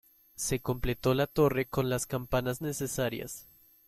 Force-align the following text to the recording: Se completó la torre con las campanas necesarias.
Se 0.35 0.59
completó 0.59 1.13
la 1.13 1.27
torre 1.27 1.67
con 1.67 1.87
las 1.91 2.07
campanas 2.07 2.59
necesarias. 2.59 3.47